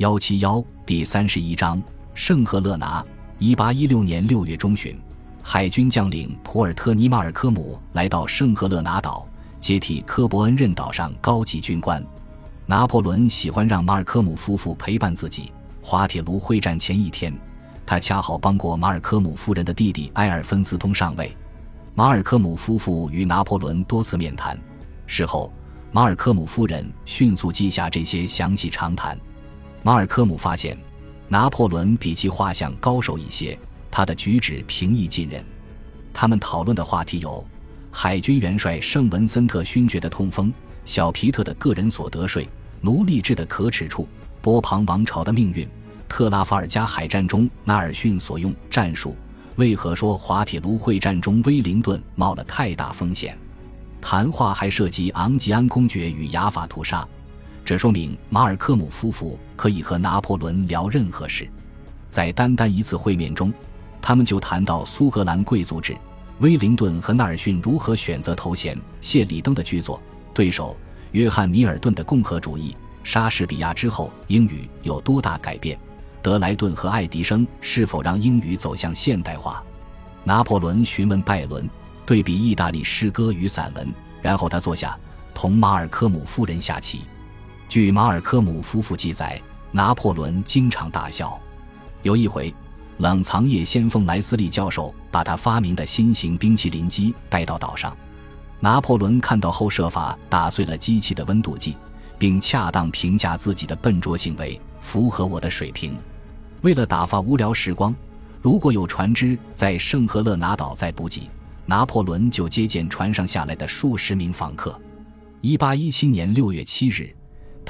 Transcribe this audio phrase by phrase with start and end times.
[0.00, 1.78] 幺七幺第三十一章
[2.14, 3.04] 圣赫勒拿。
[3.38, 4.98] 一八一六年六月中旬，
[5.42, 9.28] 海军将领普尔特尼马尔科姆来到圣赫勒拿岛，
[9.60, 12.02] 接替科伯恩任岛上高级军官。
[12.64, 15.52] 拿破仑喜欢让马尔科姆夫妇陪伴自己。
[15.82, 17.30] 滑铁卢会战前一天，
[17.84, 21.30] 他恰好帮过马尔科姆夫人的弟弟埃尔芬斯通上尉。
[21.94, 24.58] 马尔科姆夫妇与拿破仑多次面谈，
[25.06, 25.52] 事后，
[25.92, 29.14] 马尔科姆夫人迅速记下这些详细长谈。
[29.82, 30.76] 马尔科姆发现，
[31.26, 33.58] 拿破仑比其画像高手一些，
[33.90, 35.42] 他的举止平易近人。
[36.12, 37.42] 他们讨论的话题有：
[37.90, 40.52] 海军元帅圣文森特勋爵的痛风，
[40.84, 42.46] 小皮特的个人所得税，
[42.82, 44.06] 奴隶制的可耻处，
[44.42, 45.66] 波旁王朝的命运，
[46.06, 49.16] 特拉法尔加海战中纳尔逊所用战术，
[49.56, 53.38] 为何说滑铁卢会战中威灵顿冒了太大风险？
[53.98, 57.06] 谈话还涉及昂吉安公爵与雅法屠杀。
[57.70, 61.48] 这说明马尔科姆夫妇可以和拿破仑聊任何事。
[62.10, 63.54] 在单单一次会面中，
[64.02, 65.96] 他们就谈到苏格兰贵族制、
[66.40, 70.02] 威灵顿和纳尔逊如何选择头衔、谢里登的剧作、
[70.34, 70.76] 对手
[71.12, 75.78] 约翰米尔顿的共和主义、莎士比亚之后英语有多大改变、
[76.20, 79.62] 德莱顿和爱迪生是否让英语走向现代化。
[80.24, 81.70] 拿破仑询问拜伦，
[82.04, 84.98] 对比意大利诗歌与散文，然后他坐下
[85.32, 87.02] 同马尔科姆夫人下棋。
[87.70, 89.40] 据马尔科姆夫妇记载，
[89.70, 91.40] 拿破仑经常大笑。
[92.02, 92.52] 有一回，
[92.98, 97.96] 冷藏业先锋莱斯利教授把他发明的新型冰淇淋机带到岛上，
[98.58, 101.76] 拿破仑看到后设法打碎了机器的温度计，
[102.18, 105.96] 并恰当评价自己的笨拙行为符合我的水平。
[106.62, 107.94] 为了打发无聊时光，
[108.42, 111.30] 如果有船只在圣赫勒拿岛在补给，
[111.66, 114.76] 拿破仑就接见船上下来的数十名访客。
[115.40, 117.14] 一八一七年六月七日。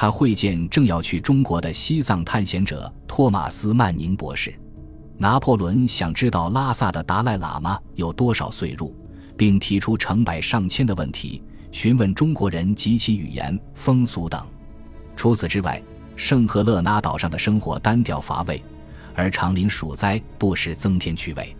[0.00, 4.50] 他会见正要去中国的西藏探险者托马斯·曼宁博士。
[5.18, 8.96] 拿破仑想知道拉萨的达赖喇嘛有多少岁入，
[9.36, 14.42] 并提出成百上千的问题，询问中国人及其语言、风俗等。
[15.16, 15.82] 除此之外，
[16.16, 18.64] 圣赫勒拿岛上的生活单调乏味，
[19.14, 21.54] 而长林鼠灾不时增添趣味。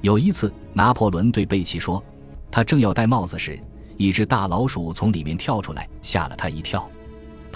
[0.00, 2.02] 有一次，拿破仑对贝奇说
[2.50, 3.56] ：“他正要戴帽子时，
[3.96, 6.84] 一只大老鼠从里面跳出来，吓了他一跳。”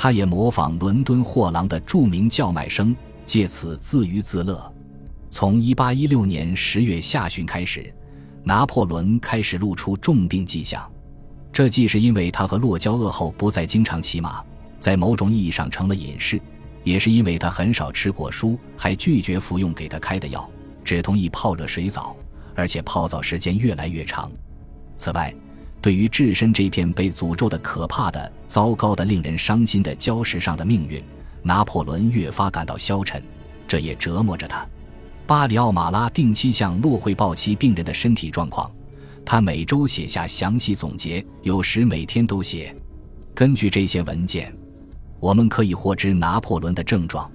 [0.03, 2.97] 他也模仿伦敦货郎的著名叫卖声，
[3.27, 4.75] 借此自娱自乐。
[5.29, 7.95] 从1816年10月下旬开始，
[8.43, 10.91] 拿破仑开始露出重病迹象。
[11.53, 14.43] 这既是因为他和洛焦恶后不再经常骑马，
[14.79, 16.41] 在某种意义上成了隐士，
[16.83, 20.49] 也是因为他很少吃果蔬，还拒绝服用给他开的药，
[20.83, 22.17] 只同意泡热水澡，
[22.55, 24.33] 而且泡澡时间越来越长。
[24.97, 25.31] 此外，
[25.83, 31.03] 对于置身这片被诅咒的可怕的、糟糕的、令人伤心的礁石上的命运，
[31.43, 33.23] 拿破仑越发感到消沉，
[33.67, 34.67] 这也折磨着他。
[35.27, 38.71] 巴里奥马拉定期向洛汇报其病人的身体状况，
[39.25, 42.77] 他每周写下详细总结，有时每天都写。
[43.35, 44.55] 根据这些文件，
[45.19, 47.31] 我们可以获知拿破仑的症状。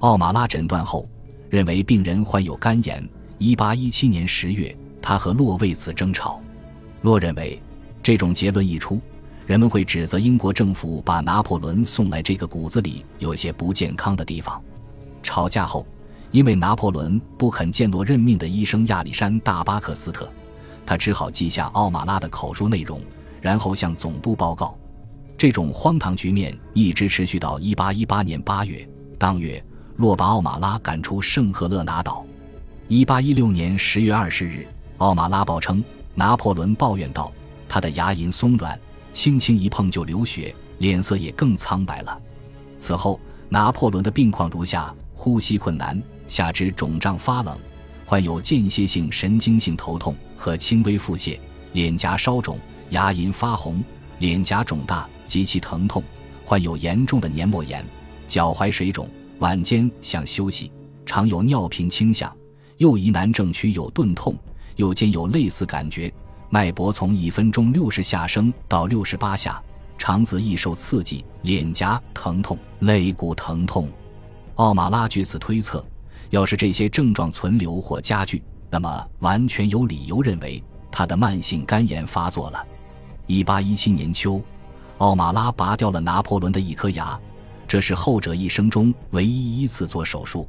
[0.00, 1.08] 奥马拉诊断后
[1.48, 3.08] 认为病人患有肝炎。
[3.38, 6.42] 1817年10月，他和洛为此争吵。
[7.00, 7.58] 洛认为。
[8.08, 8.98] 这种结论一出，
[9.46, 14.58] 人们会指责英国政府把拿破仑送来这个骨子里有些不健康的地方。
[15.22, 15.86] 吵架后，
[16.30, 20.26] 因为拿破仑不肯见洛任命的医生亚历山大巴克斯特，
[20.86, 22.98] 他只好记下奥马拉的口述内容，
[23.42, 24.74] 然后向总部报告。
[25.36, 28.88] 这种荒唐局面一直持续到1818年8月。
[29.18, 29.62] 当月，
[29.96, 32.24] 洛把奥马拉赶出圣赫勒拿岛。
[32.88, 34.66] 1816年10月20日，
[34.96, 37.30] 奥马拉报称，拿破仑抱怨道。
[37.68, 38.78] 他的牙龈松软，
[39.12, 42.20] 轻轻一碰就流血，脸色也更苍白了。
[42.78, 47.58] 此后，拿破仑的病况如下：呼吸困难，下肢肿胀发冷，
[48.06, 51.38] 患有间歇性神经性头痛和轻微腹泻，
[51.72, 52.58] 脸颊烧肿，
[52.90, 53.82] 牙龈发红，
[54.18, 56.02] 脸颊肿大，极其疼痛，
[56.44, 57.84] 患有严重的黏膜炎，
[58.26, 59.08] 脚踝水肿，
[59.40, 60.70] 晚间想休息，
[61.04, 62.34] 常有尿频倾向，
[62.76, 64.36] 右疑难正区有钝痛，
[64.76, 66.12] 右肩有类似感觉。
[66.50, 69.62] 脉搏从一分钟六十下升到六十八下，
[69.98, 73.88] 肠子易受刺激，脸颊疼痛，肋骨疼痛。
[74.54, 75.84] 奥马拉据此推测，
[76.30, 82.66] 要是这些症状存留或加剧，那么完全有理由认为他的慢性肝炎发作了。
[83.26, 84.42] 一八一七年秋，
[84.98, 87.18] 奥马拉拔掉了拿破仑的一颗牙，
[87.66, 90.48] 这是后者一生中唯一一次做手术。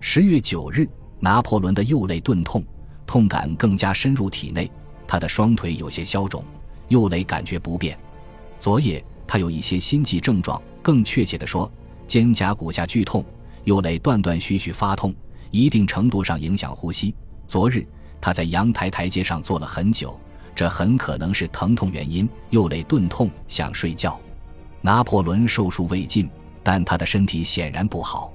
[0.00, 0.88] 十月九日，
[1.20, 2.64] 拿破仑的右肋钝痛，
[3.06, 4.68] 痛感更加深入体内。
[5.08, 6.44] 他的双腿有些消肿，
[6.88, 7.98] 右肋感觉不便。
[8.60, 11.70] 昨夜他有一些心悸症状，更确切地说，
[12.06, 13.24] 肩胛骨下剧痛，
[13.64, 15.14] 右肋断断续续发痛，
[15.50, 17.14] 一定程度上影响呼吸。
[17.46, 17.86] 昨日
[18.20, 20.18] 他在阳台台阶上坐了很久，
[20.54, 22.28] 这很可能是疼痛原因。
[22.50, 24.20] 右肋钝痛，想睡觉。
[24.82, 26.28] 拿破仑寿数未尽，
[26.62, 28.32] 但他的身体显然不好。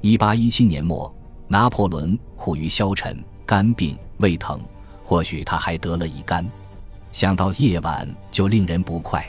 [0.00, 1.14] 一八一七年末，
[1.46, 4.60] 拿破仑苦于消沉、肝病、胃疼，
[5.08, 6.46] 或许他还得了乙肝。
[7.12, 9.24] 想到夜晚就令人不快。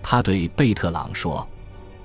[0.00, 1.44] 他对贝特朗说：“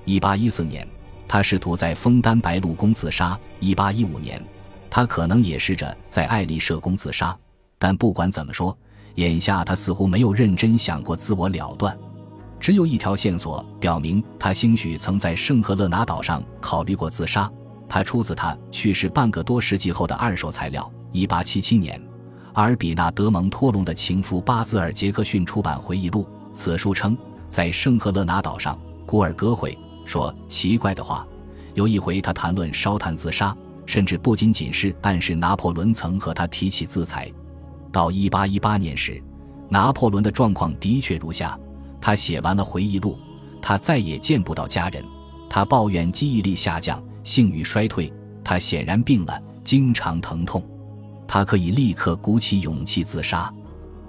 [0.04, 0.84] 一八一四年，
[1.28, 4.44] 他试图在枫丹白露宫自杀；一八一五年，
[4.90, 7.36] 他可能也试着在爱丽舍宫自杀。
[7.78, 8.76] 但不管怎么说，
[9.14, 11.96] 眼下他似乎没有认真想过自我了断。”
[12.58, 17.48] 只有一条线索表明，他兴许曾在圣赫勒拿岛上考虑过自杀。
[17.88, 20.90] 他出自他去世半个多世纪后的二手材料。
[21.12, 22.03] 一八七七年，
[22.54, 26.26] 阿尔比纳德蒙托隆的情夫巴兹尔杰克逊出版回忆录。
[26.52, 27.16] 此书称，
[27.48, 31.26] 在圣赫勒拿岛上，古尔戈会说奇怪的话。
[31.74, 33.56] 有一回，他谈论烧炭自杀，
[33.86, 37.28] 甚至不仅仅是暗示拿破仑曾和他提起自裁。
[37.90, 39.20] 到一八一八年时，
[39.68, 41.58] 拿破仑的状况的确如下。
[42.00, 43.18] 他写完了回忆录，
[43.60, 45.04] 他再也见不到家人。
[45.50, 48.12] 他抱怨记忆力下降，性欲衰退。
[48.44, 50.64] 他显然病了，经常疼痛。
[51.26, 53.52] 他可以立刻鼓起勇气自杀，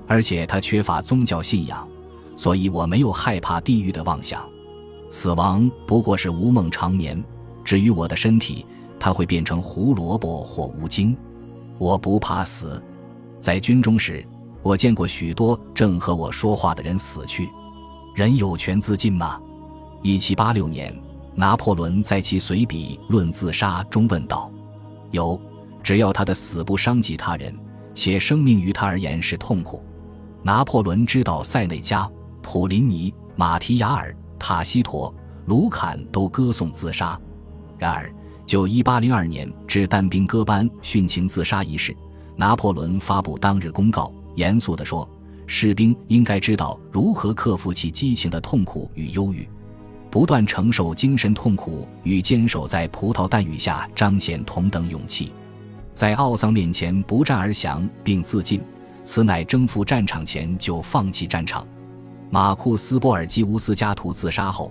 [0.08, 1.88] 而且他缺乏宗教信仰，
[2.36, 4.46] 所以我没有害怕地狱的妄想。
[5.10, 7.24] 死亡不过是无梦长眠。
[7.64, 8.66] 至于我的身体，
[9.00, 11.18] 它会变成胡萝卜或无精。
[11.78, 12.82] 我不怕死。
[13.40, 14.26] 在军中时，
[14.62, 17.50] 我见过许多正和我说话的人死去。
[18.14, 19.40] 人有权自尽吗？
[20.02, 20.96] 一七八六年，
[21.34, 24.52] 拿破仑在其随笔《论自杀》中问道
[25.12, 25.40] ：“有，
[25.86, 27.56] 只要他的死不伤及他人，
[27.94, 29.84] 且生命于他而言是痛苦。”
[30.42, 32.10] 拿破仑知道塞内加、
[32.42, 35.14] 普林尼、马提亚尔、塔西佗、
[35.46, 37.20] 卢坎都歌颂自杀。
[37.78, 38.12] 然而，
[38.48, 41.96] 就一八零二年至但兵戈班殉情自杀一事，
[42.36, 45.08] 拿破仑发布当日公告，严肃地说。
[45.48, 49.48] 士兵应该知道如何克服其激情的痛苦与忧郁，
[50.10, 55.32] 不断承受精神痛苦与坚守在葡萄弹雨下彰显同等勇气，
[55.96, 58.62] 在奥桑面前不战而降并自尽，
[59.06, 61.66] 此乃征服战场前就放弃战场。
[62.30, 64.70] 马库斯·波尔基乌斯加图自杀后，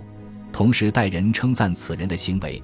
[0.53, 2.61] 同时代人称赞此人的行为，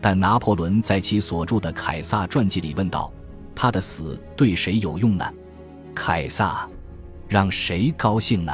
[0.00, 3.12] 但拿破仑在其所著的《凯撒传记》里问道
[3.52, 5.24] ：“他的死对谁有用呢？”
[5.92, 6.68] 凯撒。
[7.26, 8.52] 让谁高兴呢？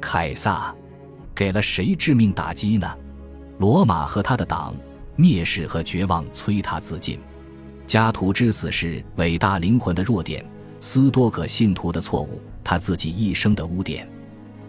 [0.00, 0.74] 凯撒
[1.34, 2.88] 给了谁致命打击呢？
[3.58, 4.74] 罗马和他的党
[5.16, 7.20] 蔑视和绝望催他自尽。
[7.90, 10.46] 加图之死是伟大灵魂的弱点，
[10.78, 14.08] 斯多葛信徒的错误，他自己一生的污点。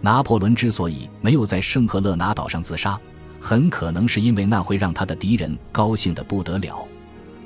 [0.01, 2.99] 拿破仑之所以没有在圣赫勒拿岛上自杀，
[3.39, 6.83] 很可能是因为那会让他的敌人高兴的不得了。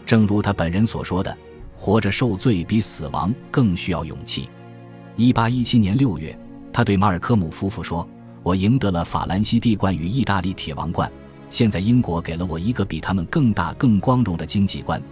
[0.05, 1.37] 正如他本人所说的
[1.75, 4.47] ：“活着受罪比死亡更需要勇气。”
[5.17, 6.39] 一八一七年六月，
[6.71, 8.07] 他对马尔科姆夫妇说
[8.43, 11.11] ：“我赢得了法兰西帝冠与意大利铁王冠，
[11.49, 15.03] 现在英国给了我一个比他们更大、更光荣的经济冠，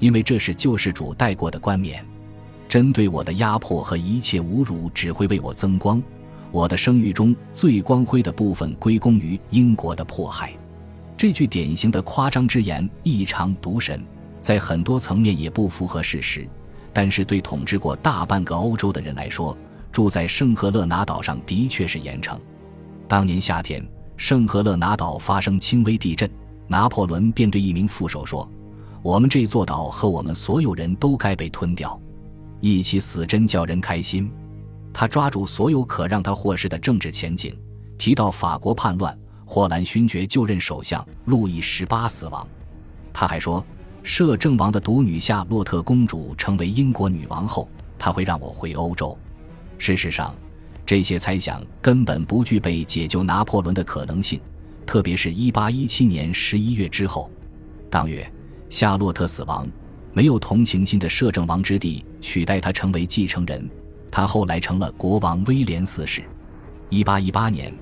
[0.00, 2.04] 因为这是救世主带过的冠冕。
[2.68, 6.02] 针对我的压迫和一切侮辱只会为我增光。
[6.50, 10.52] 我的声誉中最光辉的部分归功于英国的迫害。”
[11.16, 14.02] 这句典型的夸张之言异常毒神，
[14.40, 16.48] 在很多层面也不符合事实。
[16.92, 19.56] 但是对统治过大半个欧洲的人来说，
[19.92, 22.38] 住在圣赫勒拿岛上的确是严惩。
[23.06, 26.28] 当年夏天，圣赫勒拿岛发生轻微地震，
[26.66, 28.50] 拿破仑便对一名副手说
[29.02, 31.98] ：“我们这座岛和我们所有人都该被吞掉。”
[32.60, 34.30] 一起死真叫人开心。
[34.92, 37.56] 他抓住所有可让他获释的政治前景，
[37.96, 42.46] 提到法国叛乱，霍兰勋爵就任首相，路易十八死亡。
[43.12, 43.64] 他还说。
[44.02, 49.16] 摄政王的独女夏洛特公主成为英国女王后，他会让我回欧洲。
[49.76, 50.34] 事实上，
[50.86, 54.40] 这些猜想根本不具备解救拿破仑的可能性，
[54.86, 57.30] 特别是一八一七年十一月之后。
[57.90, 58.26] 当月，
[58.70, 59.68] 夏洛特死亡，
[60.12, 63.68] 没有同情心的摄政王之弟取代他成为继承人，
[64.12, 66.22] 他后来成了国王威廉四世。
[66.88, 67.74] 一八一八年，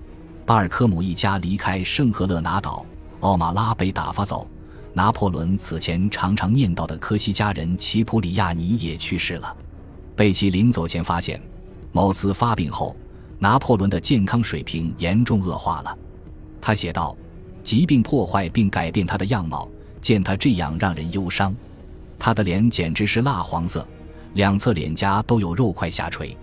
[0.46, 2.86] 巴尔科姆一家离开圣赫勒拿岛，
[3.20, 4.48] 奥马拉被打发走。
[4.94, 9.54] 拿破仑此前常常念叨的科西嘉人齐普里亚尼也去世了。
[10.16, 11.40] 贝奇临走前发现，
[11.92, 12.96] 某次发病后，
[13.38, 15.96] 拿破仑的健康水平严重恶化了。
[16.62, 17.14] 他写道
[17.62, 19.68] ：“疾病破坏并改变他的样貌，
[20.00, 21.54] 见他这样让人忧伤。
[22.18, 23.86] 他的脸简直是蜡黄色，
[24.34, 26.36] 两侧脸颊都有肉块下垂。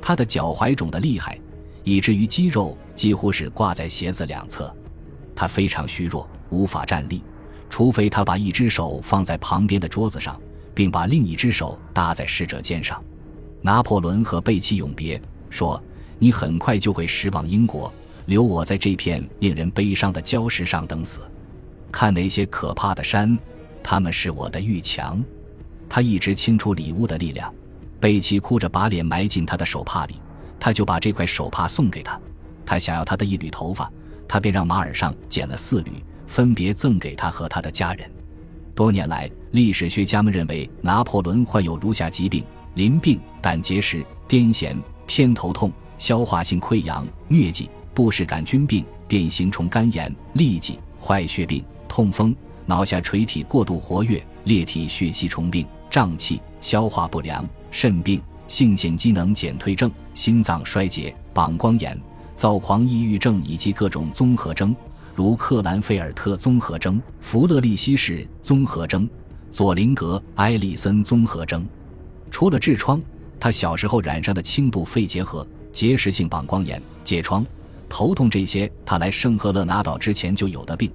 [0.00, 1.38] 他的脚踝肿得厉害，
[1.84, 4.74] 以至于肌肉几乎是挂在鞋子两侧。
[5.34, 7.22] 他非常虚弱，无法站立。”
[7.70, 10.38] 除非他把一只手放在旁边的桌子上，
[10.74, 13.02] 并把另一只手搭在逝者肩上。
[13.62, 15.18] 拿破仑和贝奇永别，
[15.48, 15.82] 说
[16.20, 17.90] ：“你很快就会驶往英国，
[18.26, 21.20] 留我在这片令人悲伤的礁石上等死。
[21.92, 23.38] 看那些可怕的山，
[23.82, 25.22] 他们是我的玉墙。”
[25.88, 27.54] 他一直清楚礼物的力量。
[28.00, 30.20] 贝奇哭着把脸埋进他的手帕里，
[30.58, 32.18] 他就把这块手帕送给他。
[32.66, 33.88] 他想要他的一缕头发，
[34.26, 35.92] 他便让马尔上剪了四缕。
[36.24, 38.10] 分别赠给他和他的家人。
[38.74, 42.42] 多年来，历史学家们认为拿破仑患有如下疾病：
[42.74, 44.74] 淋病、胆结石、癫痫、
[45.06, 52.34] 偏头痛、消化性溃疡、疟疾、布氏杆菌病、变形虫肝炎、痢疾、坏血病、痛风、
[52.64, 58.18] 脑下垂体过度活跃、裂体血吸虫病、胀气、消化不良、肾病、
[58.48, 62.00] 性腺机能减退症、心脏衰竭、膀胱炎、
[62.34, 64.74] 躁狂抑郁症以及各种综合征。
[65.14, 69.06] 如克兰费尔特综合征、弗勒利希氏综合征、
[69.50, 71.62] 佐林格埃利森综合征。
[72.30, 72.98] 除了痔疮，
[73.38, 77.44] 他小时候染上的轻度肺结核、结石性膀胱炎、疥疮、
[77.86, 80.90] 头痛这些，他来圣赫勒拿岛之前就有的病。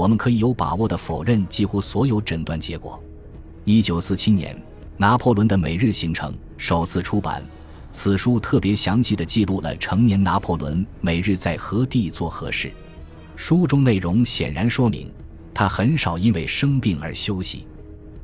[0.00, 2.98] 我们可以有把握地否认几乎所有诊断结果。
[3.66, 4.58] 一九四七年，
[4.96, 7.44] 拿破仑的每日行程首次出版，
[7.92, 12.72] 此书特别详细地记录了成年拿破仑每日在何地做何事。
[13.36, 15.12] 书中内容显然说明，
[15.52, 17.66] 他很少因为生病而休息。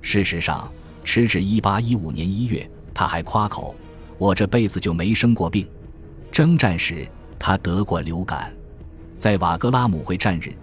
[0.00, 0.66] 事实上，
[1.04, 3.76] 直至1815年1月，他还夸口
[4.16, 5.68] ：“我这辈子就没生过病。”
[6.32, 7.06] 征战时，
[7.38, 8.50] 他得过流感。
[9.18, 10.54] 在瓦格拉姆会战日、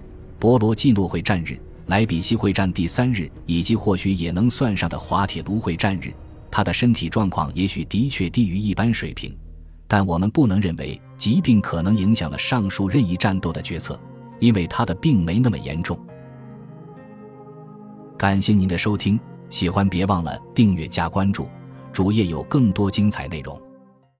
[0.43, 6.13] 博罗季诺会战日、莱比锡会战第三日，以及或许也能算上的滑铁卢会战日，
[6.51, 9.33] 他的身体状况也许的确低于一般水平，
[9.87, 13.97] 但我们不能认为疾病可能影响了上述任意战斗的决策。
[14.41, 15.97] 因为他的病没那么严重。
[18.17, 19.17] 感谢您的收听，
[19.49, 21.47] 喜欢别忘了订阅加关注，
[21.93, 23.57] 主页有更多精彩内容。